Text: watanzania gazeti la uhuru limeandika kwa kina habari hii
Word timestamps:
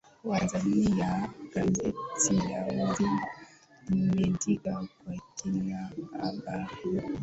watanzania 0.23 1.09
gazeti 1.55 2.33
la 2.33 2.67
uhuru 2.83 3.19
limeandika 3.89 4.71
kwa 4.71 5.15
kina 5.35 5.89
habari 6.21 6.67
hii 6.83 7.19